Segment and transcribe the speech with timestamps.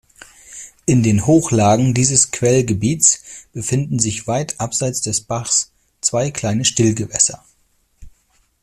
[0.87, 3.21] In den Hochlagen dieses Quellgebiets
[3.53, 7.45] befinden sich weit abseits des Bachs zwei kleine Stillgewässer.